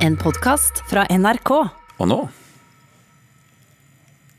En 0.00 0.16
podkast 0.16 0.80
fra 0.90 1.04
NRK. 1.10 1.50
Og 2.00 2.08
nå 2.08 2.18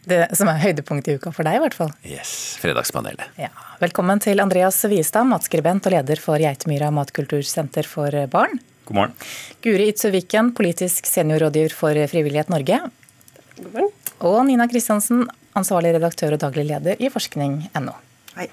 Det 0.10 0.24
som 0.38 0.50
er 0.50 0.58
høydepunktet 0.64 1.14
i 1.14 1.18
uka 1.22 1.32
for 1.36 1.46
deg, 1.46 1.60
i 1.60 1.62
hvert 1.62 1.76
fall. 1.78 1.92
yes, 2.08 2.58
Fredagspanelet. 2.62 3.36
Ja. 3.38 3.52
Velkommen 3.82 4.20
til 4.24 4.42
Andreas 4.42 4.80
Viestad, 4.90 5.30
matskribent 5.30 5.86
og 5.86 5.94
leder 5.94 6.20
for 6.20 6.42
Geitemyra 6.42 6.90
matkultursenter 6.96 7.86
for 7.88 8.10
barn. 8.34 8.58
God 8.90 8.98
morgen. 8.98 9.14
Guri 9.62 9.92
Itzøviken, 9.94 10.52
politisk 10.58 11.06
seniorrådgiver 11.06 11.76
for 11.78 11.94
Frivillighet 12.10 12.50
Norge. 12.50 12.82
God 13.62 13.70
morgen. 13.76 13.92
Og 14.22 14.40
Nina 14.50 14.66
Kristiansen, 14.70 15.28
ansvarlig 15.58 15.94
redaktør 15.96 16.34
og 16.36 16.42
daglig 16.42 16.66
leder 16.74 16.98
i 16.98 17.10
forskning.no. 17.14 17.94
Hei. 18.38 18.48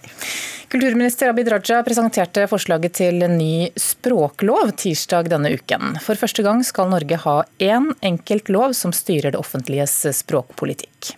Kulturminister 0.68 1.30
Abid 1.30 1.48
Raja 1.52 1.78
presenterte 1.86 2.42
forslaget 2.50 2.96
til 2.98 3.22
en 3.24 3.36
ny 3.38 3.68
språklov 3.78 4.72
tirsdag 4.80 5.30
denne 5.32 5.52
uken. 5.54 5.94
For 6.04 6.18
første 6.18 6.42
gang 6.44 6.64
skal 6.66 6.90
Norge 6.90 7.20
ha 7.22 7.36
én 7.62 7.92
enkelt 8.04 8.50
lov 8.52 8.74
som 8.76 8.92
styrer 8.92 9.32
det 9.32 9.40
offentliges 9.40 9.94
språkpolitikk. 10.18 11.14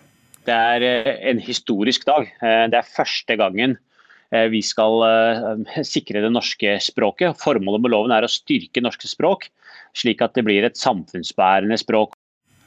Det 0.46 0.56
er 0.56 0.84
eh, 0.86 1.10
en 1.32 1.40
historisk 1.42 2.04
dag. 2.08 2.28
Eh, 2.42 2.66
Det 2.70 2.78
er 2.78 2.92
første 2.94 3.36
gangen 3.40 3.78
eh, 4.30 4.46
vi 4.52 4.62
skal 4.62 5.02
sikre 5.82 6.22
det 6.22 6.32
norske 6.32 6.76
språket. 6.84 7.40
Formålet 7.40 7.82
med 7.82 7.94
loven 7.96 8.14
er 8.14 8.28
å 8.28 8.30
styrke 8.30 8.84
norske 8.84 9.08
språk, 9.08 9.48
slik 9.96 10.20
at 10.22 10.36
det 10.36 10.44
blir 10.46 10.68
et 10.68 10.78
samfunnsbærende 10.78 11.80
språk. 11.80 12.14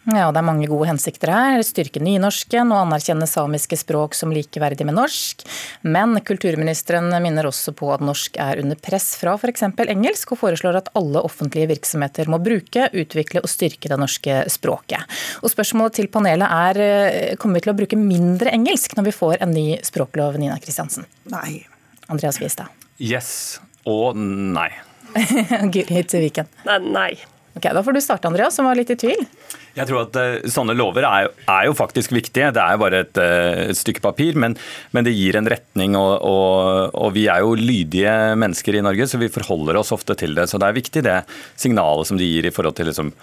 Ja, 0.03 0.31
Det 0.31 0.41
er 0.41 0.45
mange 0.45 0.67
gode 0.67 0.89
hensikter 0.89 1.31
her. 1.31 1.61
Styrke 1.63 2.01
nynorsken 2.03 2.73
og 2.75 2.81
anerkjenne 2.83 3.27
samiske 3.29 3.77
språk 3.79 4.17
som 4.17 4.33
likeverdig 4.35 4.83
med 4.85 4.97
norsk. 4.97 5.45
Men 5.87 6.17
kulturministeren 6.19 7.07
minner 7.23 7.47
også 7.47 7.71
på 7.71 7.87
at 7.93 8.03
norsk 8.03 8.35
er 8.41 8.59
under 8.59 8.75
press 8.75 9.13
fra 9.19 9.37
f.eks. 9.39 9.63
engelsk, 9.63 10.35
og 10.35 10.41
foreslår 10.43 10.81
at 10.81 10.91
alle 10.99 11.23
offentlige 11.23 11.71
virksomheter 11.71 12.27
må 12.27 12.41
bruke, 12.43 12.89
utvikle 12.91 13.43
og 13.43 13.51
styrke 13.51 13.87
det 13.87 13.99
norske 14.01 14.43
språket. 14.51 15.07
Og 15.41 15.53
Spørsmålet 15.53 16.01
til 16.01 16.11
panelet 16.11 16.51
er 16.51 16.83
eh, 16.83 17.35
kommer 17.39 17.61
vi 17.61 17.67
til 17.67 17.73
å 17.73 17.77
bruke 17.77 17.99
mindre 17.99 18.51
engelsk 18.51 18.97
når 18.97 19.07
vi 19.07 19.15
får 19.15 19.37
en 19.39 19.55
ny 19.55 19.67
språklov, 19.87 20.35
Nina 20.41 20.59
Kristiansen? 20.59 21.07
Nei. 21.31 21.63
Andreas 22.11 22.41
Wiestad. 22.43 22.67
Yes 22.99 23.61
og 23.87 24.17
nei. 24.17 24.71
Guri 25.73 26.03
til 26.07 26.25
Viken. 26.25 26.49
Nei, 26.67 26.79
nei. 26.83 27.11
Ok, 27.53 27.67
Da 27.73 27.83
får 27.83 27.93
du 27.93 28.01
starte, 28.01 28.27
Andreas, 28.27 28.55
som 28.55 28.65
var 28.65 28.75
litt 28.77 28.89
i 28.89 28.97
tvil. 28.97 29.27
Jeg 29.73 29.89
tror 29.89 30.03
at 30.03 30.17
uh, 30.17 30.45
Sånne 30.53 30.75
lover 30.77 31.05
er, 31.07 31.29
er 31.49 31.67
jo 31.67 31.73
faktisk 31.77 32.13
viktige. 32.13 32.51
Det 32.53 32.61
er 32.61 32.75
jo 32.75 32.81
bare 32.83 33.01
et, 33.05 33.17
uh, 33.17 33.69
et 33.71 33.77
stykke 33.77 34.03
papir, 34.03 34.37
men, 34.39 34.55
men 34.93 35.05
det 35.05 35.15
gir 35.15 35.37
en 35.39 35.49
retning. 35.49 35.97
Og, 35.97 36.13
og, 36.29 36.93
og 36.93 37.13
Vi 37.15 37.25
er 37.31 37.41
jo 37.45 37.55
lydige 37.57 38.13
mennesker 38.39 38.77
i 38.77 38.83
Norge, 38.85 39.07
så 39.09 39.21
vi 39.21 39.31
forholder 39.33 39.81
oss 39.81 39.93
ofte 39.95 40.17
til 40.19 40.37
det. 40.37 40.47
Så 40.49 40.61
Det 40.61 40.69
er 40.69 40.77
viktig 40.77 41.05
det 41.05 41.19
signalet 41.59 42.09
som 42.09 42.21
de 42.21 42.29
gir 42.29 42.49
i 42.49 42.53
forhold 42.53 42.77
til 42.77 42.89
liksom, 42.91 43.13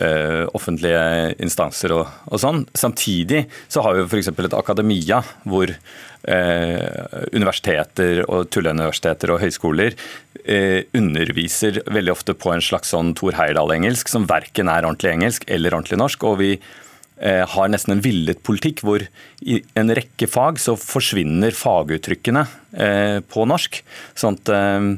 uh, 0.00 0.44
offentlige 0.56 1.04
instanser 1.44 1.96
og, 1.96 2.12
og 2.32 2.44
sånn. 2.44 2.64
Samtidig 2.76 3.46
så 3.68 3.84
har 3.84 3.98
vi 3.98 4.08
f.eks. 4.08 4.32
et 4.32 4.60
akademia 4.60 5.22
hvor 5.48 5.76
universiteter 6.28 8.24
og 8.26 8.48
tulleuniversiteter 8.52 9.30
og 9.32 9.38
høyskoler 9.40 9.94
underviser 10.98 11.78
veldig 11.86 12.12
ofte 12.12 12.34
på 12.36 12.50
en 12.52 12.64
slags 12.64 12.90
sånn 12.92 13.14
Thor 13.16 13.38
Heyerdahl-engelsk 13.78 14.10
som 14.10 14.26
verken 14.26 14.68
er 14.68 14.84
ordentlig 14.86 15.14
engelsk 15.14 15.44
eller 15.48 15.74
ordentlig 15.74 15.98
norsk. 15.98 16.24
og 16.24 16.38
vi 16.40 16.58
eh, 17.20 17.44
har 17.46 17.68
nesten 17.68 17.96
en 17.96 18.02
villet 18.02 18.42
politikk 18.42 18.82
hvor 18.82 19.04
i 19.42 19.62
en 19.74 19.94
rekke 19.94 20.26
fag 20.26 20.58
så 20.58 20.76
forsvinner 20.76 21.54
faguttrykkene 21.54 22.44
eh, 22.74 23.20
på 23.22 23.46
norsk. 23.46 23.82
Sånn 24.14 24.38
at 24.38 24.52
eh, 24.54 24.90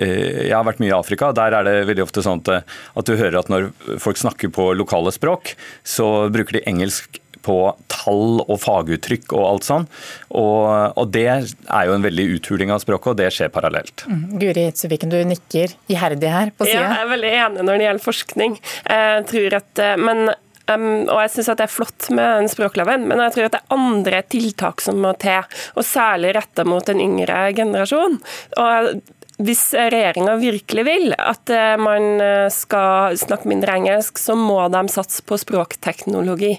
jeg 0.00 0.54
har 0.54 0.64
vært 0.64 0.80
mye 0.80 0.94
i 0.94 0.96
Afrika. 0.96 1.32
Der 1.36 1.52
er 1.52 1.66
det 1.66 1.88
veldig 1.90 2.06
ofte 2.06 2.22
sånn 2.24 2.40
at 2.40 3.04
du 3.04 3.18
hører 3.18 3.42
at 3.42 3.50
når 3.52 3.68
folk 4.00 4.16
snakker 4.16 4.48
på 4.48 4.70
lokale 4.72 5.12
språk, 5.12 5.52
så 5.84 6.30
bruker 6.32 6.56
de 6.56 6.64
engelsk 6.70 7.19
på 7.44 7.56
tall 7.90 8.40
og 8.46 8.56
faguttrykk 8.62 9.34
og 9.36 9.46
alt 9.46 9.66
sånn. 9.68 9.86
Og, 10.30 10.98
og 11.00 11.10
det 11.14 11.26
er 11.30 11.88
jo 11.88 11.96
en 11.96 12.06
veldig 12.06 12.26
uthuling 12.36 12.72
av 12.74 12.82
språket, 12.84 13.12
og 13.12 13.20
det 13.20 13.30
skjer 13.34 13.52
parallelt. 13.54 14.06
Guri 14.40 14.68
Tsuviken, 14.74 15.12
du 15.12 15.18
nikker 15.28 15.74
iherdig 15.90 16.32
her 16.32 16.54
på 16.54 16.68
Ja, 16.70 16.86
jeg 16.86 17.02
er 17.04 17.10
veldig 17.10 17.34
enig 17.46 17.66
når 17.66 17.80
det 17.80 17.88
gjelder 17.88 18.06
forskning. 18.06 18.56
Jeg 18.86 19.26
tror 19.30 19.58
at, 19.60 19.84
eh, 19.84 20.00
men, 20.00 20.34
um, 20.70 20.88
og 21.06 21.22
jeg 21.24 21.32
syns 21.36 21.52
det 21.52 21.66
er 21.66 21.72
flott 21.76 22.10
med 22.14 22.26
den 22.40 22.52
språkloven, 22.52 23.06
men 23.10 23.24
jeg 23.26 23.36
tror 23.36 23.48
at 23.48 23.56
det 23.56 23.62
er 23.62 23.78
andre 23.78 24.24
tiltak 24.32 24.84
som 24.84 25.00
må 25.02 25.14
til, 25.20 25.46
og 25.74 25.86
særlig 25.86 26.34
retta 26.38 26.66
mot 26.68 26.92
en 26.92 27.02
yngre 27.02 27.48
generasjon. 27.56 28.20
Og 28.60 29.16
hvis 29.40 29.62
regjeringa 29.74 30.34
virkelig 30.40 30.84
vil 30.86 31.14
at 31.16 31.50
eh, 31.54 31.76
man 31.80 32.20
eh, 32.22 32.46
skal 32.52 33.16
snakke 33.18 33.48
mindre 33.50 33.76
engelsk, 33.78 34.18
så 34.20 34.36
må 34.38 34.58
de 34.72 34.82
satse 34.92 35.24
på 35.26 35.38
språkteknologi. 35.40 36.56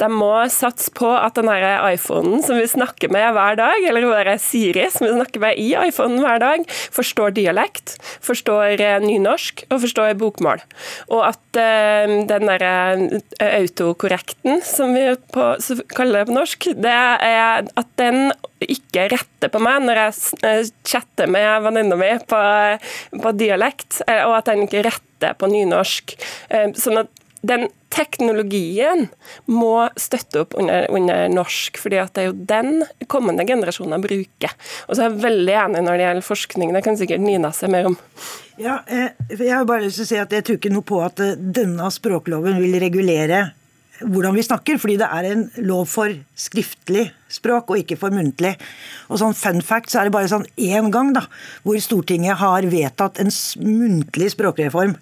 De 0.00 0.10
må 0.12 0.32
satse 0.52 0.92
på 0.96 1.10
at 1.10 1.38
den 1.38 1.50
iPhonen 1.50 2.44
som 2.46 2.60
vi 2.60 2.68
snakker 2.70 3.10
med 3.12 3.34
hver 3.34 3.58
dag, 3.58 3.86
eller 3.88 4.06
hun 4.06 4.30
Siri 4.40 4.86
som 4.92 5.06
vi 5.06 5.14
snakker 5.14 5.42
med 5.42 5.58
i 5.58 5.72
iPhonen 5.74 6.20
hver 6.22 6.40
dag, 6.42 6.64
forstår 6.94 7.34
dialekt, 7.38 7.96
forstår 8.24 8.78
eh, 8.78 8.98
nynorsk 9.02 9.64
og 9.70 9.82
forstår 9.86 10.14
bokmål. 10.20 10.62
Og 11.10 11.24
at 11.32 11.38
den 11.50 12.46
der 12.46 12.62
eh, 12.62 13.54
autokorrekten, 13.60 14.60
som 14.66 14.94
vi 14.94 15.08
på, 15.34 15.50
kaller 15.96 16.20
det 16.22 16.30
på 16.30 16.36
norsk, 16.36 16.70
det 16.78 16.94
er 16.94 17.66
at 17.66 17.92
den 17.98 18.30
ikke 18.68 19.08
retter 19.12 19.52
på 19.52 19.62
meg 19.62 19.84
når 19.86 20.02
jeg 20.02 20.44
eh, 20.46 20.62
chatter 20.86 21.30
med 21.30 21.64
venninna 21.64 21.98
mi 22.00 22.10
på, 22.28 22.42
på 23.22 23.32
dialekt, 23.38 24.02
eh, 24.06 24.22
og 24.26 24.36
at 24.40 24.50
den 24.50 24.66
ikke 24.66 24.84
retter 24.88 25.36
på 25.38 25.50
nynorsk. 25.50 26.16
Eh, 26.52 26.70
Sånn 26.80 27.00
at 27.02 27.12
den 27.40 27.70
teknologien 27.90 29.06
må 29.48 29.88
støtte 29.98 30.42
opp 30.42 30.54
under, 30.60 30.84
under 30.92 31.30
norsk, 31.32 31.80
fordi 31.80 31.98
at 32.02 32.12
det 32.14 32.22
er 32.22 32.28
jo 32.28 32.36
den 32.50 32.82
kommende 33.10 33.46
generasjoner 33.48 34.02
bruker. 34.02 34.52
Og 34.86 34.94
så 34.94 35.06
er 35.06 35.08
jeg 35.08 35.22
veldig 35.24 35.56
enig 35.62 35.84
når 35.86 35.96
det 35.96 36.06
gjelder 36.06 36.28
forskning, 36.28 36.74
det 36.76 36.84
kan 36.84 37.00
sikkert 37.00 37.24
Nina 37.24 37.52
se 37.56 37.70
mer 37.72 37.88
om. 37.90 37.96
Ja, 38.60 38.82
jeg 38.92 39.48
har 39.48 39.64
bare 39.64 39.86
lyst 39.86 40.02
til 40.02 40.04
å 40.04 40.10
si 40.10 40.20
at 40.20 40.36
jeg 40.36 40.44
tror 40.46 40.60
ikke 40.60 40.74
noe 40.74 40.86
på 40.86 41.00
at 41.00 41.24
denne 41.40 41.88
språkloven 41.94 42.60
vil 42.60 42.76
regulere 42.82 43.46
hvordan 44.00 44.36
vi 44.36 44.44
snakker, 44.46 44.78
fordi 44.80 44.96
det 45.00 45.08
er 45.10 45.28
en 45.30 45.44
lov 45.66 45.86
for 45.90 46.14
skriftlig 46.38 47.08
språk 47.30 47.70
og 47.70 47.82
ikke 47.82 47.98
for 48.00 48.14
muntlig. 48.14 48.54
Og 49.10 49.20
sånn 49.20 49.36
fun 49.36 49.60
fact 49.64 49.92
så 49.92 50.00
er 50.00 50.08
det 50.08 50.16
bare 50.16 50.30
sånn 50.32 50.48
én 50.56 50.90
gang 50.94 51.12
da, 51.16 51.26
hvor 51.64 51.78
Stortinget 51.82 52.40
har 52.40 52.66
vedtatt 52.70 53.20
en 53.22 53.32
muntlig 53.64 54.32
språkreform. 54.34 54.96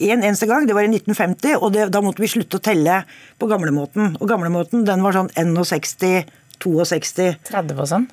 En 0.00 0.22
eneste 0.24 0.48
gang, 0.48 0.66
det 0.68 0.76
var 0.76 0.86
i 0.86 0.92
1950, 0.92 1.58
og 1.60 1.74
det, 1.74 1.88
da 1.92 2.02
måtte 2.04 2.22
vi 2.22 2.30
slutte 2.30 2.60
å 2.60 2.64
telle 2.64 3.02
på 3.40 3.48
gamlemåten. 3.50 4.16
Og 4.20 4.30
gamlemåten 4.30 4.86
den 4.88 5.04
var 5.04 5.16
sånn 5.16 5.32
61, 5.34 6.30
62 6.60 7.34
30 7.50 7.76
og 7.76 7.88
sånn. 7.88 8.08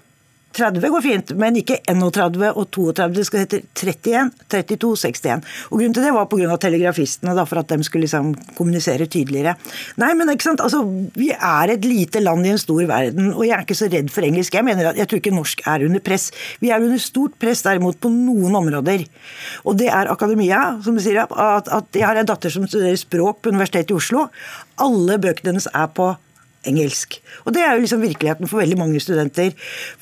30 0.56 0.90
går 0.90 1.03
fint, 1.06 1.31
men 1.38 1.58
ikke 1.59 1.78
31 1.85 2.47
og 2.50 2.66
32. 2.74 3.13
Det 3.18 3.25
skal 3.28 3.44
hete 3.44 3.59
31, 3.78 4.31
32, 4.50 4.91
61. 5.03 5.46
Og 5.69 5.78
Grunnen 5.78 5.96
til 5.96 6.08
det 6.08 6.13
var 6.16 6.30
pga. 6.31 6.58
telegrafistene, 6.58 7.35
da, 7.38 7.46
for 7.46 7.62
at 7.62 7.69
de 7.69 7.85
skulle 7.85 8.08
liksom 8.08 8.34
kommunisere 8.58 9.06
tydeligere. 9.06 9.56
Nei, 10.02 10.13
men 10.18 10.31
ikke 10.34 10.50
sant, 10.50 10.63
altså, 10.63 10.84
Vi 11.18 11.30
er 11.31 11.74
et 11.74 11.85
lite 11.85 12.19
land 12.19 12.46
i 12.46 12.53
en 12.53 12.62
stor 12.62 12.84
verden, 12.90 13.34
og 13.34 13.46
jeg 13.46 13.56
er 13.58 13.66
ikke 13.66 13.78
så 13.78 13.90
redd 13.91 14.09
for 14.13 14.25
engelsk. 14.25 14.53
Jeg 14.53 14.66
mener 14.66 14.90
at 14.90 14.97
jeg 14.97 15.08
tror 15.08 15.22
ikke 15.22 15.35
norsk 15.35 15.62
er 15.68 15.85
under 15.85 16.00
press. 16.00 16.31
Vi 16.59 16.69
er 16.69 16.81
under 16.81 16.97
stort 17.02 17.38
press 17.40 17.64
derimot 17.66 18.00
på 18.00 18.09
noen 18.09 18.56
områder. 18.56 19.06
Og 19.66 19.78
det 19.78 19.90
er 19.94 20.12
akademia, 20.12 20.79
som 20.84 20.97
sier. 21.00 21.25
At, 21.28 21.68
at 21.68 21.85
Jeg 21.94 22.06
har 22.06 22.16
en 22.16 22.29
datter 22.29 22.50
som 22.53 22.68
studerer 22.68 22.97
språk 22.97 23.41
på 23.41 23.53
Universitetet 23.53 23.91
i 23.91 23.97
Oslo. 23.97 24.28
Alle 24.78 25.18
bøkene 25.22 25.53
hennes 25.53 25.69
er 25.74 25.88
på 25.94 26.16
engelsk. 26.69 27.19
Og 27.45 27.53
Det 27.55 27.63
er 27.63 27.75
jo 27.75 27.83
liksom 27.85 28.03
virkeligheten 28.03 28.50
for 28.50 28.61
veldig 28.61 28.79
mange 28.79 29.01
studenter. 29.03 29.53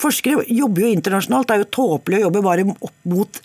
Forskere 0.02 0.46
jobber 0.50 0.86
jo 0.86 0.94
internasjonalt. 0.94 1.48
Det 1.48 1.56
er 1.56 1.64
jo 1.66 1.74
tåpelig 1.80 2.20
å 2.20 2.26
jobbe 2.28 2.46
bare 2.46 2.68
opp 2.74 2.98
mot 3.12 3.42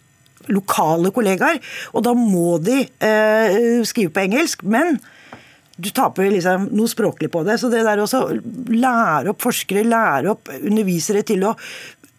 lokale 0.50 1.12
kollegaer. 1.14 1.60
Og 1.94 2.04
da 2.06 2.14
må 2.16 2.58
de 2.64 2.82
eh, 2.82 3.80
skrive 3.86 4.14
på 4.14 4.24
engelsk. 4.24 4.64
Men 4.64 4.98
du 5.80 5.88
taper 5.94 6.28
liksom 6.32 6.68
noe 6.76 6.90
språklig 6.90 7.30
på 7.32 7.42
det. 7.46 7.58
Så 7.60 7.70
det 7.72 7.84
der 7.86 8.02
også 8.02 8.26
lære 8.72 9.32
opp 9.32 9.44
forskere, 9.44 9.86
lære 9.88 10.34
opp 10.34 10.50
undervisere 10.60 11.24
til 11.26 11.46
å 11.48 11.54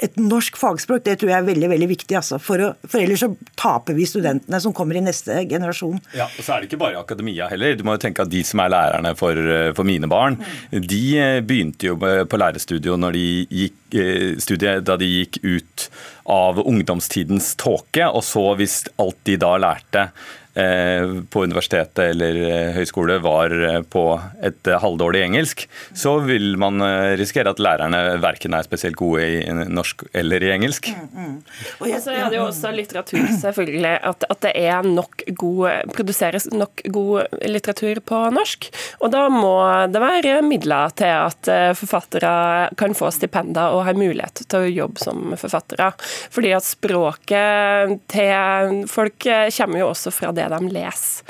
et 0.02 0.18
norsk 0.20 0.58
fagspråk 0.60 1.04
det 1.06 1.18
tror 1.22 1.32
jeg 1.32 1.38
er 1.38 1.48
veldig 1.48 1.70
veldig 1.72 1.90
viktig. 1.92 2.16
Altså, 2.18 2.40
for, 2.42 2.62
å, 2.62 2.70
for 2.88 3.02
ellers 3.02 3.24
så 3.24 3.32
taper 3.60 3.98
vi 3.98 4.08
studentene 4.10 4.62
som 4.64 4.74
kommer 4.76 4.98
i 4.98 5.04
neste 5.06 5.44
generasjon. 5.50 6.00
Ja, 6.18 6.28
og 6.28 6.46
så 6.46 6.56
er 6.56 6.62
det 6.62 6.72
ikke 6.72 6.82
bare 6.82 7.02
akademia 7.02 7.50
heller. 7.52 7.78
Du 7.78 7.86
må 7.88 7.96
jo 7.98 8.04
tenke 8.06 8.26
at 8.26 8.32
De 8.32 8.44
som 8.48 8.64
er 8.64 8.74
lærerne 8.74 9.14
for, 9.20 9.38
for 9.78 9.88
mine 9.88 10.10
barn, 10.12 10.40
de 10.72 11.04
eh, 11.20 11.40
begynte 11.46 11.92
jo 11.92 11.98
på 12.00 12.42
lærerstudio 12.42 12.98
når 13.00 13.18
de 13.18 13.26
gikk, 13.62 13.80
eh, 13.98 14.28
studiet 14.42 14.86
da 14.88 14.98
de 15.00 15.10
gikk 15.10 15.42
ut 15.44 15.88
av 16.32 16.62
ungdomstidens 16.64 17.54
tåke. 17.62 18.08
Og 18.10 18.24
så, 18.26 18.46
hvis 18.60 18.84
alt 19.02 19.20
de 19.28 19.38
da 19.42 19.56
lærte 19.62 20.10
på 20.52 21.44
universitetet 21.46 22.12
eller 22.12 22.74
høyskole 22.76 23.18
var 23.24 23.54
på 23.92 24.04
et 24.44 24.68
halvdårlig 24.84 25.22
engelsk, 25.24 25.64
så 25.96 26.18
vil 26.26 26.58
man 26.60 26.84
risikere 27.20 27.54
at 27.54 27.62
lærerne 27.64 28.02
verken 28.24 28.56
er 28.58 28.68
spesielt 28.68 29.00
gode 29.00 29.24
i 29.24 29.54
norsk 29.72 30.04
eller 30.18 30.44
i 30.44 30.52
engelsk. 30.52 30.90
Mm, 30.92 31.08
mm. 31.16 31.38
Og, 31.80 31.94
så 32.04 32.16
er 32.16 32.28
det 32.28 32.40
jo 32.40 32.48
også 32.50 32.74
litteratur, 32.76 33.24
selvfølgelig. 33.44 33.94
At, 34.12 34.26
at 34.28 34.42
det 34.44 34.54
er 34.60 34.88
nok 34.88 35.24
god, 35.40 35.94
produseres 35.96 36.50
nok 36.52 36.84
god 36.92 37.40
litteratur 37.48 38.02
på 38.06 38.22
norsk. 38.36 38.68
Og 39.00 39.14
da 39.14 39.28
må 39.32 39.56
det 39.92 40.04
være 40.04 40.42
midler 40.46 40.92
til 41.00 41.16
at 41.16 41.52
forfattere 41.80 42.34
kan 42.80 42.96
få 42.98 43.12
stipender 43.16 43.76
og 43.76 43.86
har 43.88 43.98
mulighet 43.98 44.44
til 44.48 44.66
å 44.66 44.72
jobbe 44.82 45.04
som 45.04 45.36
forfattere. 45.40 45.92
Fordi 46.34 46.54
at 46.56 46.68
språket 46.68 47.98
til 48.12 48.84
folk 48.92 49.28
kommer 49.58 49.82
jo 49.82 49.92
også 49.92 50.14
fra 50.14 50.32
det 50.36 50.41
de 50.50 50.72
leser. 50.72 51.24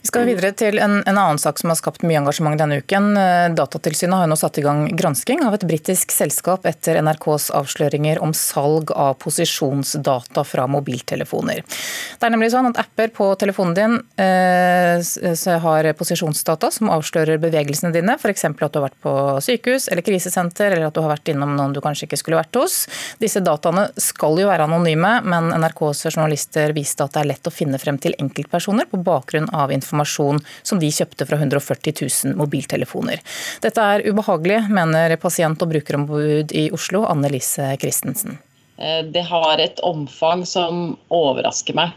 Vi 0.00 0.08
skal 0.08 0.26
videre 0.28 0.52
til 0.54 0.78
en, 0.78 1.00
en, 1.02 1.18
annen 1.18 1.38
sak 1.40 1.58
som 1.58 1.72
har 1.72 1.78
skapt 1.78 2.04
mye 2.06 2.20
engasjement 2.20 2.58
denne 2.60 2.78
uken. 2.78 3.08
Eh, 3.18 3.46
Datatilsynet 3.58 4.22
har 4.22 4.30
nå 4.30 4.36
satt 4.38 4.60
i 4.60 4.64
gang 4.64 4.84
gransking 4.96 5.42
av 5.46 5.56
et 5.56 5.64
britisk 5.66 6.12
selskap 6.14 6.66
etter 6.68 7.00
NRKs 7.02 7.48
avsløringer 7.58 8.20
om 8.22 8.30
salg 8.36 8.92
av 8.94 9.16
posisjonsdata 9.22 10.44
fra 10.46 10.66
mobiltelefoner. 10.70 11.64
Det 11.66 12.28
er 12.28 12.34
nemlig 12.34 12.52
sånn 12.54 12.70
at 12.70 12.78
apper 12.84 13.10
på 13.16 13.32
telefonen 13.40 13.74
din 13.76 13.96
eh, 14.22 15.58
har 15.66 15.90
posisjonsdata 15.98 16.70
som 16.70 16.92
avslører 16.94 17.42
bevegelsene 17.42 17.90
dine, 17.96 18.14
f.eks. 18.20 18.46
at 18.46 18.62
du 18.62 18.78
har 18.78 18.86
vært 18.86 19.02
på 19.02 19.16
sykehus 19.42 19.90
eller 19.90 20.06
krisesenter, 20.06 20.70
eller 20.70 20.88
at 20.88 20.94
du 20.94 21.02
har 21.02 21.16
vært 21.16 21.34
innom 21.34 21.56
noen 21.58 21.74
du 21.74 21.82
kanskje 21.84 22.06
ikke 22.06 22.20
skulle 22.22 22.40
vært 22.40 22.60
hos. 22.60 22.84
Disse 23.22 23.42
dataene 23.42 23.88
skal 24.00 24.38
jo 24.38 24.48
være 24.52 24.70
anonyme, 24.70 25.16
men 25.26 25.50
NRKs 25.56 26.06
journalister 26.12 26.76
viste 26.76 27.02
at 27.02 27.16
det 27.16 27.24
er 27.24 27.32
lett 27.34 27.50
å 27.50 27.54
finne 27.54 27.80
frem 27.82 27.98
til 27.98 28.14
enkeltpersoner 28.22 28.86
på 28.90 29.02
bakgrunn 29.02 29.50
av 29.50 29.55
informasjon 29.76 30.40
som 30.62 30.80
de 30.82 30.90
kjøpte 30.92 31.26
fra 31.28 31.38
140 31.40 31.94
000 32.00 32.36
mobiltelefoner. 32.38 33.22
Dette 33.64 33.86
er 33.94 34.04
ubehagelig, 34.06 34.64
mener 34.72 35.16
pasient- 35.22 35.62
og 35.62 35.72
brukerombud 35.72 36.54
i 36.56 36.68
Oslo, 36.76 37.04
Anne 37.08 37.30
Lise 37.32 37.72
Christensen. 37.80 38.38
Eh, 38.78 39.02
det 39.04 39.24
har 39.28 39.62
et 39.62 39.80
omfang 39.86 40.44
som 40.46 40.96
overrasker 41.12 41.76
meg. 41.76 41.94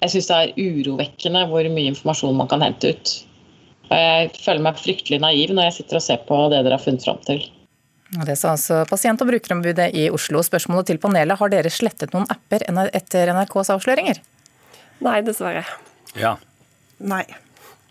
Jeg 0.00 0.14
syns 0.14 0.30
det 0.30 0.38
er 0.38 0.54
urovekkende 0.56 1.46
hvor 1.50 1.66
mye 1.72 1.92
informasjon 1.92 2.36
man 2.36 2.48
kan 2.48 2.64
hente 2.64 2.94
ut. 2.94 3.14
Og 3.90 3.96
jeg 3.98 4.30
føler 4.38 4.64
meg 4.64 4.80
fryktelig 4.80 5.20
naiv 5.20 5.54
når 5.54 5.68
jeg 5.68 5.80
sitter 5.80 5.98
og 5.98 6.04
ser 6.04 6.20
på 6.28 6.38
det 6.52 6.62
dere 6.64 6.78
har 6.78 6.84
funnet 6.84 7.04
fram 7.04 7.18
til. 7.26 7.42
Det 8.10 8.34
sa 8.38 8.54
altså 8.56 8.82
pasient- 8.90 9.20
og 9.22 9.28
brukerombudet 9.30 9.92
i 9.94 10.08
Oslo. 10.10 10.42
Spørsmålet 10.42 10.90
til 10.90 10.98
panelet, 11.02 11.38
har 11.38 11.52
dere 11.52 11.70
slettet 11.70 12.14
noen 12.14 12.26
apper 12.32 12.64
etter 12.90 13.30
NRKs 13.30 13.70
avsløringer? 13.76 14.18
Nei, 15.04 15.20
dessverre. 15.26 15.62
Ja, 16.18 16.34
Nei. 17.00 17.24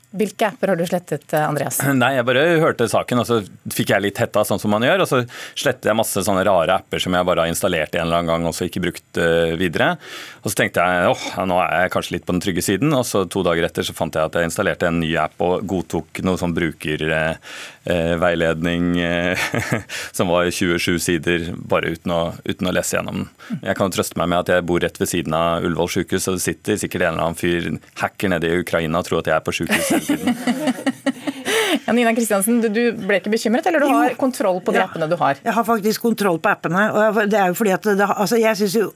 Hvilke 0.09 0.47
apper 0.47 0.71
har 0.71 0.77
du 0.79 0.87
slettet, 0.89 1.33
Andreas? 1.37 1.77
Nei, 2.01 2.15
Jeg 2.17 2.25
bare 2.25 2.41
hørte 2.63 2.87
saken, 2.89 3.19
og 3.21 3.27
så 3.29 3.35
fikk 3.69 3.93
jeg 3.93 4.01
litt 4.01 4.17
hetta, 4.17 4.41
sånn 4.47 4.61
som 4.61 4.71
man 4.73 4.81
gjør. 4.81 5.03
Og 5.03 5.07
så 5.09 5.17
slettet 5.53 5.85
jeg 5.91 5.99
masse 5.99 6.23
sånne 6.25 6.43
rare 6.47 6.73
apper 6.81 6.99
som 7.03 7.13
jeg 7.13 7.27
bare 7.29 7.41
har 7.45 7.51
installert 7.53 7.93
en 7.93 8.01
eller 8.07 8.17
annen 8.17 8.31
gang 8.33 8.43
og 8.49 8.55
så 8.57 8.65
ikke 8.65 8.81
brukt 8.87 9.11
uh, 9.21 9.53
videre. 9.59 9.89
Og 10.41 10.47
så 10.49 10.55
tenkte 10.63 10.81
jeg 10.81 11.11
åh, 11.11 11.23
nå 11.45 11.55
er 11.61 11.83
jeg 11.83 11.93
kanskje 11.93 12.13
litt 12.15 12.25
på 12.25 12.33
den 12.33 12.41
trygge 12.41 12.63
siden. 12.65 12.89
Og 12.97 13.05
så 13.05 13.29
to 13.29 13.45
dager 13.45 13.61
etter 13.67 13.85
så 13.85 13.93
fant 13.93 14.09
jeg 14.17 14.25
at 14.25 14.33
jeg 14.39 14.49
installerte 14.49 14.89
en 14.89 14.97
ny 15.03 15.11
app 15.21 15.37
og 15.45 15.61
godtok 15.69 16.09
noe 16.25 16.41
som 16.41 16.57
brukerveiledning 16.57 18.83
uh, 18.97 19.37
som 20.17 20.25
var 20.33 20.49
27 20.49 20.97
sider, 21.05 21.53
bare 21.53 21.93
uten 21.93 22.09
å, 22.15 22.33
uten 22.49 22.65
å, 22.65 22.73
lese 22.73 22.97
gjennom 22.97 23.21
den. 23.21 23.29
Jeg 23.61 23.77
kan 23.77 23.85
jo 23.85 23.93
trøste 23.99 24.17
meg 24.17 24.25
med 24.33 24.41
at 24.41 24.49
jeg 24.55 24.65
bor 24.73 24.81
rett 24.81 24.97
ved 24.97 25.05
siden 25.13 25.29
av 25.37 25.61
Ullevål 25.69 25.93
sjukehus, 25.99 26.25
og 26.31 26.35
det 26.39 26.45
sitter 26.47 26.73
sikkert 26.81 27.05
en 27.05 27.13
eller 27.13 27.29
annen 27.29 27.37
fyr, 27.37 27.77
hacker 28.01 28.33
nede 28.33 28.49
i 28.49 28.57
Ukraina 28.65 28.97
og 28.97 29.05
tror 29.05 29.21
at 29.21 29.29
jeg 29.29 29.37
er 29.37 29.45
på 29.45 29.53
sykehus 29.61 29.98
Ja, 31.85 31.93
Nina 31.93 32.13
Kristiansen, 32.13 32.59
du 32.61 32.81
ble 32.97 33.19
ikke 33.19 33.31
bekymret, 33.33 33.65
eller 33.69 33.81
du 33.81 33.89
har 33.89 34.15
kontroll 34.19 34.59
på 34.65 34.73
de 34.73 34.81
appene 34.81 35.07
du 35.09 35.15
har? 35.19 35.39
Jeg 35.41 35.53
har 35.53 35.65
faktisk 35.65 36.01
kontroll 36.05 36.39
på 36.41 36.51
appene. 36.51 36.87
og 36.93 37.19
det 37.29 37.37
er 37.39 37.51
jo 37.51 37.57
fordi 37.57 37.73
at 37.73 37.85
det, 37.85 38.09
altså 38.09 38.39
jeg 38.41 38.57
synes 38.63 38.75
jo 38.79 38.89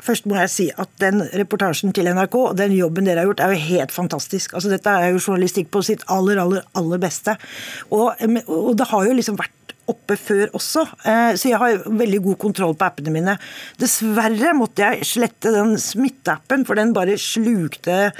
Først 0.00 0.24
må 0.24 0.38
jeg 0.38 0.48
si 0.48 0.66
at 0.80 0.88
den 0.96 1.20
reportasjen 1.36 1.92
til 1.92 2.08
NRK 2.08 2.36
og 2.38 2.54
den 2.56 2.72
jobben 2.72 3.04
dere 3.04 3.20
har 3.20 3.28
gjort, 3.28 3.42
er 3.44 3.50
jo 3.52 3.64
helt 3.66 3.92
fantastisk. 3.92 4.54
Altså 4.56 4.70
Dette 4.72 4.94
er 4.96 5.10
jo 5.12 5.20
journalistikk 5.20 5.68
på 5.74 5.82
sitt 5.84 6.06
aller, 6.08 6.40
aller, 6.40 6.64
aller 6.72 7.02
beste. 7.02 7.34
Og, 7.92 8.14
og 8.46 8.70
det 8.80 8.86
har 8.88 9.04
jo 9.04 9.18
liksom 9.18 9.36
vært 9.36 9.74
oppe 9.90 10.16
før 10.18 10.52
også, 10.56 10.84
eh, 11.08 11.32
så 11.38 11.50
jeg 11.50 11.58
har 11.60 11.82
veldig 11.86 12.20
god 12.28 12.38
kontroll 12.44 12.76
på 12.78 12.86
appene 12.86 13.12
mine. 13.14 13.36
Dessverre 13.80 14.52
måtte 14.56 14.86
jeg 14.86 15.08
slette 15.08 15.52
den 15.54 15.76
smitteappen, 15.80 16.64
for 16.68 16.78
den 16.78 16.94
bare 16.96 17.18
slukte 17.20 18.10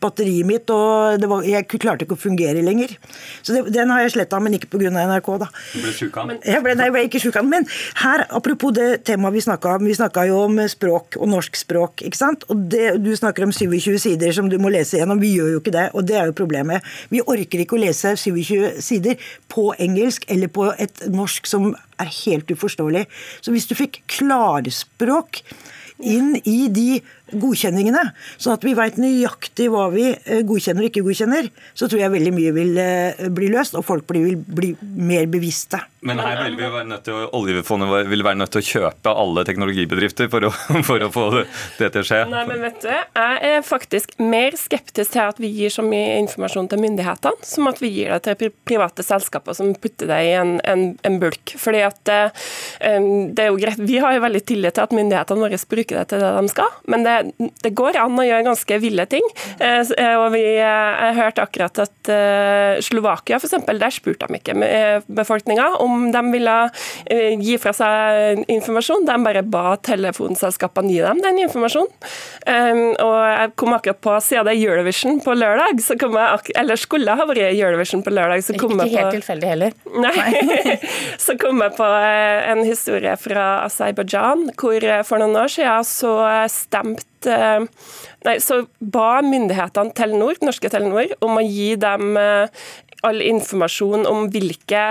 batteriet 0.00 0.46
mitt, 0.48 0.70
og 0.72 1.22
var, 1.30 1.44
jeg 1.46 1.66
klarte 1.70 2.06
ikke 2.06 2.16
å 2.16 2.20
fungere 2.20 2.62
lenger. 2.64 2.96
Så 3.42 3.54
det, 3.56 3.64
Den 3.74 3.92
har 3.92 4.04
jeg 4.04 4.14
sletta, 4.16 4.40
men 4.42 4.56
ikke 4.56 4.70
pga. 4.72 4.90
NRK. 4.90 5.28
da. 5.40 5.48
Du 5.74 5.80
ble 5.82 5.92
sjuk 5.94 6.16
av 6.20 6.30
den? 6.32 6.40
Jeg 6.44 6.62
ble, 6.64 6.74
nei, 6.78 6.88
jeg 6.88 6.94
ble 6.96 7.04
ikke 7.08 7.22
sjuk 7.22 7.36
av 7.36 7.44
den. 7.46 7.50
Men 7.50 7.68
her, 8.02 8.24
apropos 8.36 8.74
det 8.76 8.88
temaet 9.08 9.36
vi 9.36 9.44
snakka 9.44 9.76
om, 9.78 9.86
vi 9.86 9.96
snakka 9.96 10.26
jo 10.30 10.40
om 10.46 10.60
språk 10.70 11.18
og 11.20 11.30
norsk 11.30 11.60
språk. 11.60 12.04
ikke 12.06 12.20
sant? 12.20 12.46
Og 12.50 12.66
det, 12.72 12.96
Du 13.04 13.12
snakker 13.16 13.44
om 13.46 13.52
27 13.52 13.98
sider 13.98 14.32
som 14.36 14.48
du 14.50 14.58
må 14.58 14.72
lese 14.72 14.98
gjennom. 14.98 15.20
Vi 15.20 15.34
gjør 15.36 15.54
jo 15.54 15.60
ikke 15.62 15.74
det, 15.76 15.86
og 15.94 16.06
det 16.08 16.16
er 16.20 16.30
jo 16.30 16.36
problemet. 16.36 16.82
Vi 17.10 17.22
orker 17.22 17.64
ikke 17.64 17.78
å 17.78 17.84
lese 17.84 18.16
27 18.16 18.80
sider 18.80 19.16
på 19.48 19.70
engelsk 19.78 20.26
eller 20.28 20.48
på 20.52 20.70
et 20.78 21.06
norsk 21.10 21.46
som 21.46 21.72
er 22.00 22.14
helt 22.24 22.50
uforståelig. 22.50 23.06
Så 23.44 23.54
hvis 23.54 23.68
du 23.70 23.76
fikk 23.78 24.02
klarspråk 24.10 25.44
inn 26.00 26.34
i 26.48 26.68
de 26.72 27.00
godkjenningene, 27.30 28.02
sånn 28.40 28.56
at 28.56 28.64
vi 28.66 28.74
veit 28.74 28.98
nøyaktig 29.00 29.68
hva 29.70 29.86
vi 29.92 30.08
eh, 30.10 30.42
godkjenner 30.46 30.82
og 30.82 30.90
ikke 30.90 31.04
godkjenner, 31.06 31.50
så 31.78 31.86
tror 31.86 32.02
jeg 32.02 32.14
veldig 32.16 32.32
mye 32.34 32.54
vil 32.56 32.80
eh, 32.82 33.28
bli 33.34 33.50
løst, 33.52 33.76
og 33.78 33.86
folk 33.86 34.10
vil 34.16 34.34
bli 34.40 34.72
mer 34.80 35.28
bevisste. 35.30 35.82
Men 36.06 36.20
her 36.22 36.38
vil 36.46 36.56
vi 36.56 36.64
være 36.72 36.88
nødt 36.88 37.04
til 37.04 37.16
å, 37.16 37.26
oljefondet 37.36 38.08
vil 38.08 38.24
være 38.24 38.40
nødt 38.40 38.54
til 38.54 38.62
å 38.62 38.68
kjøpe 38.70 39.12
alle 39.22 39.44
teknologibedrifter 39.46 40.30
for 40.32 40.48
å, 40.48 40.52
for 40.88 41.04
å 41.04 41.10
få 41.12 41.26
det, 41.36 41.44
det, 41.78 41.90
til 41.94 42.02
å 42.02 42.08
skje? 42.08 42.20
Nei, 42.32 42.44
men 42.48 42.64
vet 42.64 42.80
du, 42.82 42.88
Jeg 42.90 43.52
er 43.52 43.66
faktisk 43.66 44.16
mer 44.22 44.56
skeptisk 44.58 45.14
til 45.14 45.26
at 45.26 45.40
vi 45.42 45.52
gir 45.60 45.74
så 45.74 45.84
mye 45.86 46.18
informasjon 46.24 46.70
til 46.72 46.82
myndighetene, 46.82 47.46
som 47.46 47.70
at 47.70 47.82
vi 47.84 47.92
gir 47.98 48.14
det 48.16 48.36
til 48.40 48.54
private 48.66 49.04
selskaper 49.06 49.56
som 49.56 49.74
putter 49.78 50.10
det 50.10 50.20
i 50.30 50.34
en, 50.40 50.56
en, 50.64 50.86
en 51.06 51.20
bulk. 51.22 51.54
Fordi 51.60 51.84
at 51.90 52.14
um, 52.14 53.30
det 53.34 53.44
er 53.44 53.50
jo 53.50 53.60
greit, 53.60 53.80
Vi 53.80 54.00
har 54.02 54.16
jo 54.16 54.24
veldig 54.24 54.44
tillit 54.46 54.76
til 54.76 54.86
at 54.86 54.96
myndighetene 54.96 55.44
våre 55.44 55.60
bruker 55.70 56.00
det 56.00 56.06
til 56.10 56.22
det 56.22 56.30
de 56.40 56.52
skal, 56.52 56.78
men 56.90 57.04
det 57.06 57.18
det 57.64 57.72
går 57.76 57.98
an 58.00 58.18
å 58.18 58.24
gjøre 58.24 58.46
ganske 58.46 58.78
ville 58.82 59.06
ting. 59.10 59.26
Eh, 59.58 59.80
eh, 59.80 60.16
og 60.18 60.30
vi 60.34 60.42
jeg 60.42 61.16
hørte 61.16 61.44
akkurat 61.44 61.82
at 61.84 62.10
eh, 62.12 62.80
Slovakia 62.84 63.38
f.eks., 63.40 63.56
der 63.80 63.94
spurte 63.94 64.28
de 64.28 64.38
ikke 64.38 64.54
befolkninga 65.08 65.66
om 65.80 66.10
de 66.12 66.20
ville 66.32 66.56
gi 67.40 67.56
fra 67.60 67.72
seg 67.76 68.42
informasjon. 68.50 69.06
De 69.08 69.16
bare 69.24 69.42
ba 69.46 69.76
telefonselskapene 69.86 70.92
gi 70.92 71.00
dem 71.04 71.22
den 71.24 71.40
informasjonen. 71.46 71.92
Og 73.00 73.16
jeg 73.30 73.52
kom 73.60 73.74
akkurat 73.76 74.00
på, 74.04 74.16
siden 74.24 74.48
det 74.48 74.56
er 74.56 74.64
Eurovision 74.66 75.20
på 75.24 75.34
lørdag, 75.38 75.80
så 75.84 75.96
kom 76.00 76.16
jeg, 76.18 76.54
eller 76.60 76.80
skulle 76.80 77.16
ha 77.16 77.26
vært 77.28 77.54
Eurovision 77.54 78.04
på 78.04 78.12
lørdag, 78.14 78.44
så 78.44 78.56
kom 78.58 78.74
ikke 78.74 78.86
jeg 78.86 78.90
på 78.90 78.90
Ikke 78.90 79.04
helt 79.04 79.16
tilfeldig 79.18 79.50
heller. 79.52 79.76
Nei. 80.04 80.78
så 81.24 81.36
kom 81.40 81.62
jeg 81.64 81.76
på 81.80 81.90
en 82.52 82.60
historie 82.68 83.16
fra 83.16 83.46
Aserbajdsjan, 83.64 84.50
hvor 84.60 84.84
for 85.08 85.22
noen 85.22 85.40
år 85.40 85.54
siden 85.56 85.88
så 85.88 86.14
stemte 86.52 87.08
Eh, 87.26 87.64
nei, 88.24 88.36
så 88.40 88.62
ba 88.80 89.20
myndighetene 89.24 89.92
Telenor, 89.96 90.38
norske 90.44 90.70
Telenor 90.72 91.12
om 91.24 91.36
å 91.36 91.44
gi 91.44 91.74
dem 91.80 92.16
eh, 92.20 92.62
all 93.04 93.20
informasjon 93.24 94.06
om 94.08 94.28
hvilke 94.32 94.82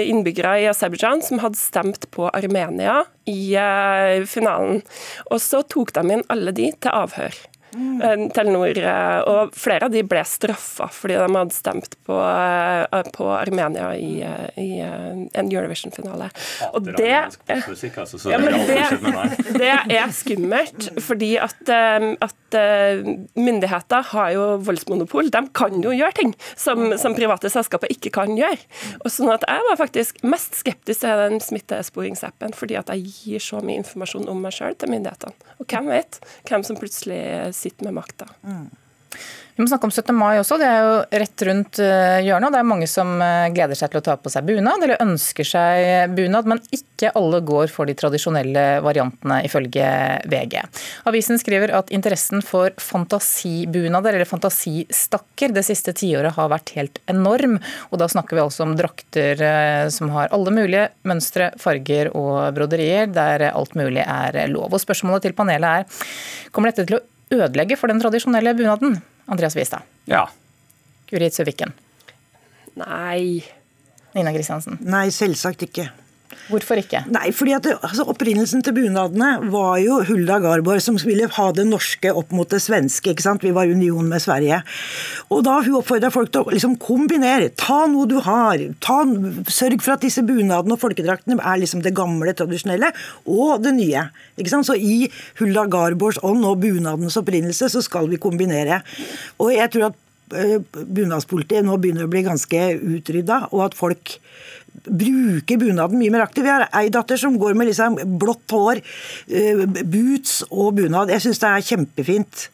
innbyggere 0.00 0.54
i 0.62 0.68
Aserbajdsjan 0.70 1.24
som 1.24 1.42
hadde 1.42 1.60
stemt 1.60 2.08
på 2.14 2.28
Armenia 2.32 3.02
i 3.28 3.54
eh, 3.56 4.24
finalen. 4.28 4.82
Og 5.30 5.40
så 5.44 5.62
tok 5.64 5.94
de 5.96 6.18
inn 6.18 6.26
alle 6.32 6.54
de 6.56 6.72
til 6.76 6.92
avhør. 6.92 7.36
Mm. 7.74 8.28
Telenor, 8.34 8.78
eh, 8.80 9.18
og 9.28 9.54
flere 9.58 9.88
av 9.88 9.94
de 9.94 10.02
ble 10.06 10.22
straffa 10.26 10.88
fordi 10.92 11.18
de 11.20 11.26
hadde 11.34 11.56
stemt 11.56 11.96
på, 12.08 12.16
eh, 12.16 13.10
på 13.14 13.28
Armenia 13.34 13.90
i, 13.96 14.22
i 14.56 14.68
en 14.80 15.50
Eurovision-finale. 15.52 16.30
Og 16.72 16.88
det, 16.88 17.12
altså, 17.12 18.30
ja, 18.30 18.40
det, 18.40 18.52
det, 19.60 19.72
er 19.98 20.12
skummelt, 20.16 20.90
fordi 21.04 21.34
at, 21.42 21.60
at 21.68 22.37
myndigheter 22.54 24.06
har 24.12 24.32
jo 24.34 24.46
voldsmonopol. 24.64 25.30
De 25.34 25.42
kan 25.56 25.76
jo 25.84 25.92
gjøre 25.94 26.16
ting 26.16 26.34
som, 26.56 26.94
som 27.00 27.16
private 27.16 27.50
selskaper 27.52 27.92
ikke 27.92 28.12
kan 28.14 28.34
gjøre. 28.38 28.60
Og 29.02 29.12
sånn 29.12 29.32
at 29.34 29.46
Jeg 29.48 29.64
var 29.68 29.80
faktisk 29.80 30.22
mest 30.26 30.58
skeptisk 30.60 31.04
til 31.04 31.22
den 31.22 31.40
smittesporingsappen, 31.44 32.56
fordi 32.56 32.78
at 32.80 32.90
jeg 32.94 33.06
gir 33.08 33.44
så 33.44 33.62
mye 33.64 33.82
informasjon 33.82 34.28
om 34.30 34.42
meg 34.44 34.56
sjøl 34.56 34.76
til 34.78 34.92
myndighetene. 34.92 35.54
Og 35.58 35.68
hvem 35.68 35.90
vet 35.92 36.20
hvem 36.48 36.66
som 36.66 36.78
plutselig 36.78 37.22
sitter 37.56 37.88
med 37.88 37.98
makta. 38.00 38.28
Mm. 38.42 38.68
Vi 39.58 39.64
må 39.64 39.66
snakke 39.66 39.88
om 39.88 39.90
17. 39.90 40.14
mai 40.14 40.36
også. 40.38 40.54
Det 40.60 40.66
er 40.70 40.84
jo 40.86 40.98
rett 41.18 41.42
rundt 41.48 41.78
eh, 41.82 42.20
hjørnet. 42.22 42.46
og 42.46 42.54
Det 42.54 42.58
er 42.60 42.66
mange 42.70 42.86
som 42.86 43.08
eh, 43.18 43.48
gleder 43.50 43.74
seg 43.74 43.90
til 43.90 43.98
å 43.98 44.04
ta 44.06 44.14
på 44.14 44.30
seg 44.30 44.46
bunad, 44.46 44.84
eller 44.86 45.02
ønsker 45.02 45.48
seg 45.50 46.12
bunad. 46.14 46.46
Men 46.46 46.62
ikke 46.70 47.10
alle 47.18 47.40
går 47.42 47.72
for 47.74 47.90
de 47.90 47.96
tradisjonelle 47.98 48.62
variantene, 48.86 49.40
ifølge 49.48 49.88
VG. 50.30 50.54
Avisen 51.10 51.42
skriver 51.42 51.74
at 51.74 51.90
interessen 51.90 52.38
for 52.46 52.70
fantasibunader, 52.78 54.14
eller 54.14 54.30
fantasistakker, 54.30 55.50
det 55.50 55.66
siste 55.66 55.96
tiåret 56.04 56.38
har 56.38 56.54
vært 56.54 56.76
helt 56.78 57.02
enorm. 57.10 57.58
Og 57.90 57.98
da 57.98 58.06
snakker 58.14 58.38
vi 58.38 58.46
altså 58.46 58.62
om 58.62 58.78
drakter 58.78 59.42
eh, 59.42 59.90
som 59.90 60.14
har 60.14 60.30
alle 60.30 60.54
mulige 60.54 60.86
mønstre, 61.02 61.50
farger 61.58 62.14
og 62.14 62.54
broderier, 62.54 63.10
der 63.10 63.50
alt 63.50 63.74
mulig 63.74 64.06
er 64.06 64.44
lov. 64.54 64.70
Og 64.70 64.86
spørsmålet 64.86 65.26
til 65.26 65.38
panelet 65.42 65.82
er, 65.82 66.02
kommer 66.54 66.70
dette 66.70 66.86
til 66.86 67.02
å 67.02 67.06
ødelegge 67.32 67.76
for 67.76 67.90
den 67.90 68.00
tradisjonelle 68.00 68.54
bunaden? 68.56 68.98
Andreas 69.28 69.56
Wistad. 69.56 69.84
Ja. 70.08 70.24
Gurit 71.10 71.34
Søviken. 71.34 71.72
Nei. 72.78 73.44
Nina 74.14 74.32
Kristiansen. 74.32 74.78
Nei, 74.80 75.08
selvsagt 75.14 75.62
ikke. 75.68 75.88
Hvorfor 76.48 76.80
ikke? 76.80 77.02
Nei, 77.12 77.28
fordi 77.36 77.54
at 77.56 77.66
altså, 77.74 78.06
Opprinnelsen 78.08 78.62
til 78.64 78.74
bunadene 78.76 79.50
var 79.52 79.76
jo 79.82 79.98
Hulda 80.08 80.38
Garborg 80.40 80.80
som 80.84 80.96
ville 81.02 81.28
ha 81.34 81.46
det 81.52 81.66
norske 81.68 82.12
opp 82.16 82.32
mot 82.32 82.48
det 82.48 82.62
svenske. 82.64 83.12
ikke 83.12 83.24
sant? 83.24 83.44
Vi 83.44 83.52
var 83.56 83.68
union 83.68 84.08
med 84.08 84.22
Sverige. 84.24 84.62
Og 85.28 85.44
da 85.44 85.58
Hun 85.68 85.76
oppfordra 85.80 86.08
folk 86.14 86.32
til 86.32 86.46
å 86.46 86.54
liksom 86.54 86.78
kombinere. 86.80 87.50
Ta 87.58 87.82
noe 87.90 88.08
du 88.08 88.16
har. 88.24 88.62
Ta, 88.80 89.02
sørg 89.52 89.82
for 89.84 89.96
at 89.96 90.06
disse 90.06 90.24
bunadene 90.24 90.76
og 90.76 90.80
folkedraktene 90.80 91.36
er 91.42 91.60
liksom 91.60 91.82
det 91.84 91.92
gamle, 91.96 92.32
tradisjonelle, 92.32 92.92
og 93.28 93.64
det 93.64 93.74
nye. 93.76 94.08
ikke 94.38 94.54
sant? 94.54 94.68
Så 94.68 94.78
i 94.78 95.10
Hulda 95.42 95.66
Garborgs 95.68 96.22
ånd 96.24 96.46
og 96.48 96.62
bunadens 96.64 97.18
opprinnelse 97.20 97.68
så 97.74 97.84
skal 97.84 98.08
vi 98.08 98.20
kombinere. 98.22 98.80
Og 99.42 99.52
jeg 99.52 99.74
tror 99.74 99.90
at 99.90 100.04
bunadspolitiet 100.30 101.66
nå 101.66 101.76
begynner 101.80 102.06
å 102.06 102.12
bli 102.12 102.24
ganske 102.26 102.64
utrydda, 102.76 103.48
og 103.52 103.68
at 103.68 103.76
folk 103.78 104.18
bruker 104.84 105.60
bunaden 105.60 105.98
mye 105.98 106.12
mer 106.12 106.24
aktivt. 106.24 106.46
Vi 106.46 106.52
har 106.52 106.66
ei 106.80 106.88
datter 106.92 107.20
som 107.20 107.38
går 107.40 107.56
med 107.58 107.70
liksom 107.70 107.98
blått 108.20 108.54
hår, 108.54 108.82
eh, 109.28 109.64
boots 109.66 110.42
og 110.50 110.76
bunad. 110.78 111.12
Jeg 111.12 111.26
syns 111.26 111.42
det 111.42 111.48
er 111.52 111.68
kjempefint. 111.72 112.48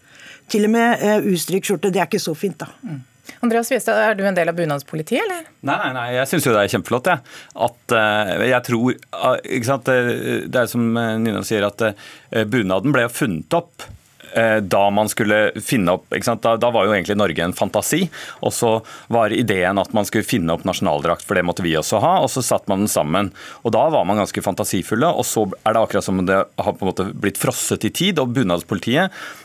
Til 0.52 0.66
og 0.66 0.74
med 0.74 1.00
uh, 1.00 1.24
ustrykt 1.32 1.64
skjorte. 1.64 1.88
Det 1.88 2.02
er 2.02 2.04
ikke 2.04 2.20
så 2.20 2.34
fint, 2.36 2.58
da. 2.60 2.66
Mm. 2.84 2.98
Andreas 3.46 3.70
Viestad, 3.72 3.96
er 3.96 4.16
du 4.18 4.26
en 4.28 4.36
del 4.36 4.50
av 4.50 4.56
bunadspolitiet, 4.58 5.22
eller? 5.22 5.46
Nei, 5.64 5.76
nei, 5.80 5.92
nei 5.96 6.04
jeg 6.18 6.28
syns 6.28 6.44
jo 6.44 6.52
det 6.52 6.60
er 6.60 6.72
kjempeflott, 6.74 7.08
jeg. 7.08 7.24
At 7.64 7.94
uh, 7.96 8.44
jeg 8.44 8.60
tror 8.66 8.92
ikke 9.40 9.70
sant, 9.70 9.88
Det 9.88 10.60
er 10.60 10.68
som 10.68 10.84
Nina 11.24 11.40
sier, 11.48 11.64
at 11.64 11.86
uh, 11.88 12.44
bunaden 12.44 12.92
ble 12.92 13.08
funnet 13.08 13.56
opp 13.56 13.88
Eh, 13.88 13.93
da 14.34 14.82
man 14.90 15.08
skulle 15.10 15.52
finne 15.62 15.94
opp 15.94 16.10
da, 16.10 16.54
da, 16.58 16.70
var 16.74 16.86
jo 16.86 16.94
egentlig 16.94 17.16
Norge 17.18 17.44
en 17.44 17.54
fantasi. 17.56 18.04
Og 18.42 18.52
så 18.54 18.70
var 19.12 19.32
ideen 19.34 19.78
at 19.78 19.92
man 19.96 20.06
skulle 20.08 20.26
finne 20.26 20.54
opp 20.54 20.64
nasjonaldrakt, 20.66 21.24
for 21.26 21.38
det 21.38 21.44
måtte 21.46 21.64
vi 21.64 21.76
også 21.78 22.00
ha. 22.02 22.16
Og 22.24 22.30
så 22.32 22.42
satte 22.44 22.70
man 22.70 22.84
den 22.84 22.90
sammen. 22.90 23.30
Og 23.62 23.74
da 23.76 23.86
var 23.92 24.06
man 24.08 24.20
ganske 24.20 24.42
fantasifulle. 24.44 25.10
Og 25.10 25.26
så 25.28 25.46
er 25.62 25.76
det 25.76 25.84
akkurat 25.84 26.06
som 26.06 26.22
det 26.26 26.40
har 26.42 26.76
på 26.76 26.84
en 26.84 26.90
måte 26.90 27.08
blitt 27.14 27.40
frosset 27.40 27.86
i 27.86 27.92
tid. 27.94 28.22
Og 28.22 28.34
bunadspolitiet 28.36 29.06
eh, 29.06 29.43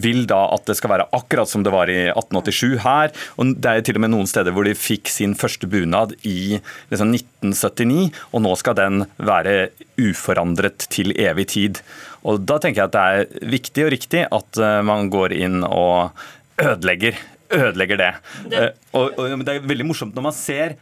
vil 0.00 0.24
da 0.28 0.38
at 0.54 0.64
det 0.68 0.76
skal 0.78 0.94
være 0.94 1.08
akkurat 1.16 1.50
som 1.50 1.64
det 1.64 1.72
var 1.74 1.90
i 1.92 1.98
1887 2.12 2.78
her. 2.84 3.12
og 3.36 3.54
Det 3.60 3.70
er 3.70 3.84
til 3.84 3.98
og 3.98 4.04
med 4.06 4.12
noen 4.14 4.28
steder 4.30 4.54
hvor 4.56 4.64
de 4.64 4.72
fikk 4.78 5.10
sin 5.12 5.34
første 5.38 5.68
bunad 5.70 6.14
i 6.24 6.60
liksom 6.90 7.12
1979, 7.14 8.08
og 8.32 8.44
nå 8.46 8.54
skal 8.60 8.78
den 8.78 9.04
være 9.20 9.56
uforandret 10.00 10.88
til 10.92 11.12
evig 11.16 11.48
tid. 11.54 11.82
Og 12.24 12.40
Da 12.44 12.58
tenker 12.60 12.84
jeg 12.84 12.90
at 12.90 12.96
det 12.96 13.06
er 13.40 13.50
viktig 13.56 13.86
og 13.86 13.92
riktig 13.94 14.26
at 14.28 14.60
eh, 14.60 14.80
man 14.86 15.10
går 15.12 15.34
inn 15.36 15.64
og 15.64 16.16
ødelegger, 16.60 17.16
ødelegger 17.56 18.00
det. 18.00 18.12
det. 18.52 18.62
Eh, 18.62 18.70
og, 18.92 19.16
og 19.16 19.44
det 19.46 19.56
er 19.56 19.68
veldig 19.68 19.88
morsomt 19.88 20.16
når 20.16 20.28
man 20.28 20.36
ser 20.36 20.76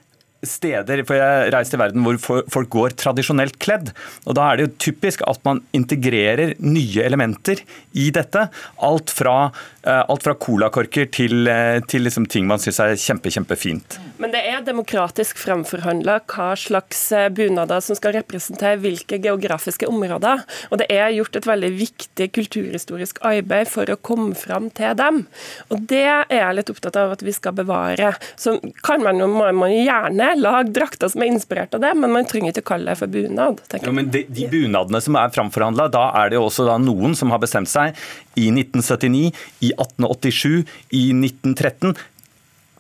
steder 0.47 1.02
for 1.07 1.18
jeg 1.18 1.50
reiser 1.50 1.75
til 1.75 1.80
verden 1.83 2.04
hvor 2.07 2.18
folk 2.52 2.71
går 2.71 2.95
tradisjonelt 3.00 3.59
kledd. 3.62 3.90
og 4.26 4.37
Da 4.38 4.47
er 4.49 4.59
det 4.59 4.66
jo 4.66 4.75
typisk 4.88 5.25
at 5.26 5.40
man 5.47 5.62
integrerer 5.75 6.54
nye 6.62 7.02
elementer 7.02 7.64
i 7.99 8.09
dette. 8.14 8.47
Alt 8.87 9.11
fra, 9.11 9.50
eh, 9.83 10.04
alt 10.07 10.23
fra 10.23 10.37
colakorker 10.38 11.11
til, 11.11 11.50
til 11.90 12.07
liksom 12.07 12.28
ting 12.30 12.47
man 12.47 12.62
syns 12.62 12.78
er 12.85 12.95
kjempe, 12.95 13.33
kjempefint. 13.35 13.99
Men 14.18 14.33
det 14.35 14.45
er 14.47 14.62
demokratisk 14.66 15.38
framforhandla 15.38 16.21
hva 16.30 16.52
slags 16.59 17.00
eh, 17.12 17.28
bunader 17.35 17.83
som 17.85 17.99
skal 17.99 18.14
representere 18.18 18.78
hvilke 18.83 19.18
geografiske 19.23 19.90
områder. 19.90 20.45
Og 20.71 20.83
det 20.83 20.88
er 20.95 21.14
gjort 21.16 21.40
et 21.40 21.50
veldig 21.50 21.73
viktig 21.78 22.30
kulturhistorisk 22.38 23.23
arbeid 23.26 23.71
for 23.71 23.90
å 23.90 23.99
komme 23.99 24.38
fram 24.38 24.71
til 24.71 24.95
dem. 24.99 25.25
Og 25.73 25.83
det 25.90 26.07
er 26.07 26.26
jeg 26.30 26.59
litt 26.61 26.73
opptatt 26.73 26.99
av 27.00 27.16
at 27.16 27.26
vi 27.26 27.35
skal 27.35 27.57
bevare. 27.59 28.14
Så 28.38 28.59
kan 28.87 29.02
man 29.02 29.18
jo 29.18 29.26
man, 29.30 29.54
man 29.59 29.75
gjerne 29.75 30.28
lage 30.37 30.75
drakter 30.77 31.09
som 31.09 31.25
er 31.25 31.33
inspirert 31.33 31.75
av 31.75 31.81
det, 31.85 31.95
men 31.97 32.13
man 32.13 32.29
trenger 32.29 32.53
ikke 32.53 32.67
kalle 32.75 32.93
det 32.93 33.01
for 33.01 33.13
bunad. 33.13 33.63
Ja, 33.73 33.95
men 33.95 34.11
de, 34.13 34.25
de, 34.29 34.45
bunadene 34.53 35.01
som 35.05 35.17
er 35.17 35.33
framforhandla, 35.35 35.89
da 35.95 36.05
er 36.21 36.31
det 36.31 36.39
jo 36.39 36.45
også 36.51 36.69
noen 36.83 37.17
som 37.19 37.33
har 37.33 37.41
bestemt 37.43 37.71
seg 37.71 37.97
i 38.37 38.51
1979, 38.53 39.33
i 39.65 39.73
1887, 39.73 40.63
i 40.93 41.09
1913 41.17 41.97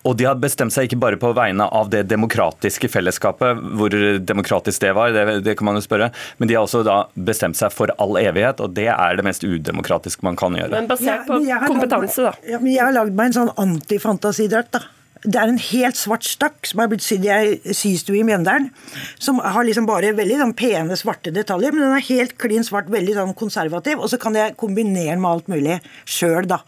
og 0.08 0.16
de 0.16 0.26
har 0.28 0.38
bestemt 0.40 0.72
seg 0.72 0.88
ikke 0.88 1.00
bare 1.02 1.18
på 1.20 1.32
vegne 1.36 1.66
av 1.74 1.90
det 1.92 2.04
demokratiske 2.10 2.90
fellesskapet, 2.92 3.58
hvor 3.78 3.94
demokratisk 4.24 4.84
det 4.84 4.92
var, 4.96 5.12
det, 5.14 5.40
det, 5.44 5.56
kan 5.58 5.68
man 5.68 5.78
jo 5.78 5.84
spørre, 5.84 6.10
men 6.38 6.50
de 6.50 6.56
har 6.56 6.66
også 6.66 6.84
da 6.86 7.00
bestemt 7.28 7.58
seg 7.58 7.74
for 7.74 7.92
all 8.00 8.16
evighet, 8.20 8.62
og 8.64 8.76
det 8.78 8.88
er 8.94 9.18
det 9.18 9.26
mest 9.26 9.44
udemokratiske 9.44 10.24
man 10.26 10.38
kan 10.38 10.56
gjøre. 10.56 10.72
Men 10.76 10.88
basert 10.90 11.26
på 11.28 11.40
ja, 11.46 11.60
kompetanse, 11.66 12.28
da. 12.30 12.32
Ja, 12.48 12.62
men 12.62 12.72
jeg 12.72 12.84
har 12.84 12.94
lagd 12.94 13.18
meg 13.18 13.32
en 13.32 13.40
sånn 13.40 13.52
antifantasidrakt, 13.58 14.78
da. 14.78 14.86
Det 15.24 15.38
er 15.38 15.50
en 15.50 15.58
helt 15.58 15.98
svart 15.98 16.26
stakk 16.26 16.68
som 16.68 16.82
er 16.82 16.90
blitt 16.90 17.02
sydd 17.04 17.24
i 17.26 17.32
ei 17.32 17.74
systue 17.74 18.20
i 18.20 18.26
Mjøndalen. 18.26 18.70
Som 19.18 19.40
har 19.42 19.66
liksom 19.66 19.88
bare 19.88 20.12
veldig 20.16 20.38
sånn 20.42 20.54
pene, 20.58 20.98
svarte 20.98 21.32
detaljer, 21.34 21.74
men 21.74 21.86
den 21.86 21.96
er 21.96 22.06
helt 22.10 22.36
klin 22.38 22.66
svart, 22.66 22.90
veldig 22.92 23.16
sånn 23.16 23.34
konservativ. 23.38 23.98
Og 24.02 24.12
så 24.12 24.20
kan 24.20 24.36
jeg 24.38 24.56
kombinere 24.60 25.16
den 25.16 25.22
med 25.24 25.30
alt 25.30 25.50
mulig 25.50 25.78
sjøl, 26.08 26.46
da. 26.48 26.60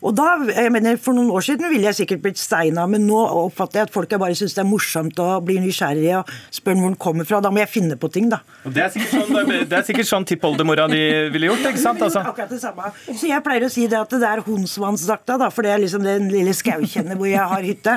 Og 0.00 0.14
da, 0.16 0.36
jeg 0.48 0.72
mener, 0.72 0.96
For 1.00 1.16
noen 1.16 1.30
år 1.32 1.44
siden 1.44 1.68
ville 1.70 1.88
jeg 1.90 2.02
sikkert 2.02 2.22
blitt 2.24 2.40
steina, 2.40 2.86
men 2.90 3.06
nå 3.08 3.18
oppfatter 3.18 3.80
jeg 3.80 3.88
at 3.88 3.94
folk 3.94 4.12
bare 4.20 4.36
syns 4.36 4.56
det 4.56 4.62
er 4.64 4.68
morsomt 4.68 5.18
og 5.22 5.44
blir 5.46 5.60
nysgjerrige 5.62 6.20
og 6.20 6.32
spør 6.54 6.78
hvor 6.80 6.90
den 6.90 6.96
kommer 7.00 7.28
fra. 7.28 7.40
Da 7.44 7.52
må 7.52 7.62
jeg 7.62 7.70
finne 7.72 7.96
på 8.00 8.10
ting, 8.12 8.30
da. 8.32 8.40
Det 8.64 8.82
er 8.84 8.92
sikkert 8.94 9.28
sånn, 9.30 9.52
det 9.70 9.76
er 9.76 9.84
sikkert 9.86 10.08
sånn 10.10 10.26
tippoldemora 10.28 10.88
di 10.90 11.02
ville 11.32 11.50
gjort, 11.50 11.68
ikke 11.72 11.82
sant? 11.84 11.98
Altså. 12.10 12.22
Akkurat 12.24 12.48
det 12.50 12.58
samme. 12.62 12.88
Så 13.12 13.28
jeg 13.28 13.42
pleier 13.44 13.66
å 13.66 13.70
si 13.70 13.84
det 13.90 13.98
at 13.98 14.12
det 14.22 14.26
er 14.26 14.40
Honsvannsdakta, 14.46 15.36
da, 15.38 15.50
for 15.52 15.66
det 15.66 15.74
er 15.74 15.82
liksom 15.82 16.02
den 16.02 16.30
lille 16.32 16.54
skaukjennet 16.56 17.18
hvor 17.20 17.28
jeg 17.28 17.44
har 17.52 17.66
hytte. 17.66 17.89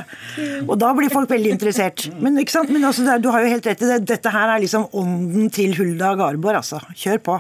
Og 0.68 0.76
da 0.80 0.94
blir 0.98 1.12
folk 1.14 1.32
veldig 1.32 1.54
interessert. 1.56 2.08
Men, 2.24 2.38
ikke 2.42 2.56
sant? 2.56 2.72
men 2.74 2.86
altså, 2.88 3.06
du 3.22 3.30
har 3.34 3.44
jo 3.44 3.52
helt 3.54 3.68
rett 3.70 3.84
i 3.84 3.92
det. 3.92 4.00
Dette 4.14 4.34
her 4.34 4.56
er 4.56 4.64
liksom 4.64 4.88
ånden 4.92 5.52
til 5.54 5.76
Hulda 5.78 6.14
Garborg, 6.20 6.62
altså. 6.64 6.82
Kjør 6.98 7.24
på. 7.24 7.38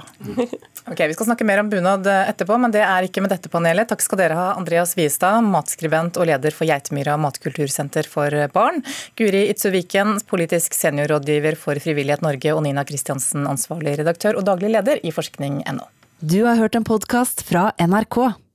Ok, 0.83 0.99
Vi 1.07 1.13
skal 1.15 1.29
snakke 1.29 1.45
mer 1.47 1.61
om 1.61 1.69
bunad 1.71 2.07
etterpå, 2.11 2.57
men 2.59 2.73
det 2.73 2.81
er 2.83 3.05
ikke 3.07 3.23
med 3.23 3.31
dette 3.31 3.47
panelet. 3.51 3.87
Takk 3.87 4.03
skal 4.03 4.19
dere 4.19 4.35
ha, 4.35 4.47
Andreas 4.59 4.97
Viestad, 4.99 5.39
matskribent 5.47 6.19
og 6.19 6.27
leder 6.27 6.51
for 6.51 6.67
Geitmyra 6.67 7.15
matkultursenter 7.23 8.09
for 8.11 8.35
barn. 8.51 8.83
Guri 9.19 9.45
Itzuviken, 9.53 10.17
politisk 10.27 10.75
seniorrådgiver 10.75 11.55
for 11.59 11.79
Frivillighet 11.79 12.25
Norge, 12.25 12.51
og 12.51 12.65
Nina 12.67 12.83
Kristiansen, 12.87 13.47
ansvarlig 13.47 13.95
redaktør 14.01 14.41
og 14.41 14.47
daglig 14.51 14.73
leder 14.75 14.99
i 14.99 15.15
forskning.no. 15.15 15.87
Du 16.19 16.41
har 16.43 16.59
hørt 16.59 16.75
en 16.75 16.85
podkast 16.87 17.47
fra 17.47 17.69
NRK. 17.79 18.33